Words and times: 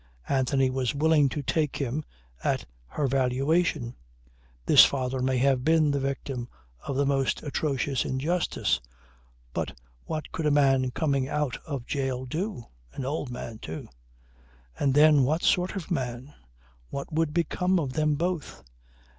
Anthony 0.27 0.71
was 0.71 0.95
willing 0.95 1.29
to 1.29 1.43
take 1.43 1.75
him 1.75 2.03
at 2.43 2.65
her 2.87 3.05
valuation. 3.05 3.93
This 4.65 4.83
father 4.83 5.19
may 5.21 5.37
have 5.37 5.63
been 5.63 5.91
the 5.91 5.99
victim 5.99 6.49
of 6.83 6.95
the 6.95 7.05
most 7.05 7.43
atrocious 7.43 8.03
injustice. 8.03 8.81
But 9.53 9.79
what 10.05 10.31
could 10.31 10.47
a 10.47 10.49
man 10.49 10.89
coming 10.89 11.27
out 11.29 11.57
of 11.67 11.85
jail 11.85 12.25
do? 12.25 12.65
An 12.93 13.05
old 13.05 13.29
man 13.29 13.59
too. 13.59 13.89
And 14.79 14.95
then 14.95 15.23
what 15.23 15.43
sort 15.43 15.75
of 15.75 15.91
man? 15.91 16.33
What 16.89 17.13
would 17.13 17.31
become 17.31 17.79
of 17.79 17.93
them 17.93 18.15
both? 18.15 18.63